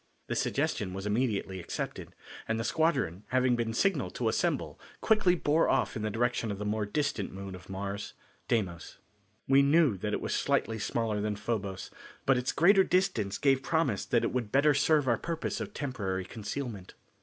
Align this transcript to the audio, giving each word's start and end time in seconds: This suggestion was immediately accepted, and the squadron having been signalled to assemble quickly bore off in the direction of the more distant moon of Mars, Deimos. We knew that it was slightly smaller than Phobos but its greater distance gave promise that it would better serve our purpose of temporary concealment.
This 0.25 0.39
suggestion 0.41 0.95
was 0.95 1.05
immediately 1.05 1.59
accepted, 1.59 2.15
and 2.47 2.59
the 2.59 2.63
squadron 2.63 3.23
having 3.27 3.55
been 3.55 3.71
signalled 3.71 4.15
to 4.15 4.29
assemble 4.29 4.79
quickly 4.99 5.35
bore 5.35 5.69
off 5.69 5.95
in 5.95 6.01
the 6.01 6.09
direction 6.09 6.49
of 6.49 6.57
the 6.57 6.65
more 6.65 6.87
distant 6.87 7.31
moon 7.31 7.53
of 7.53 7.69
Mars, 7.69 8.15
Deimos. 8.47 8.97
We 9.47 9.61
knew 9.61 9.97
that 9.97 10.11
it 10.13 10.19
was 10.19 10.33
slightly 10.33 10.79
smaller 10.79 11.21
than 11.21 11.35
Phobos 11.35 11.91
but 12.25 12.35
its 12.35 12.51
greater 12.51 12.83
distance 12.83 13.37
gave 13.37 13.61
promise 13.61 14.03
that 14.03 14.23
it 14.23 14.31
would 14.33 14.51
better 14.51 14.73
serve 14.73 15.07
our 15.07 15.19
purpose 15.19 15.61
of 15.61 15.71
temporary 15.71 16.25
concealment. 16.25 16.95